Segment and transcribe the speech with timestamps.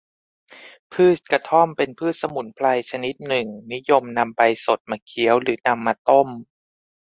[0.93, 6.27] พืชกระท่อม เป็นพืชสมุนไพรชนิดหนึ่ง นิยมนำใบสดมาเคี้ยว หรือนำมาต้ม